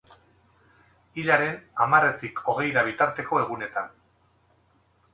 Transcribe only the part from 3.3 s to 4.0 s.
egunetan.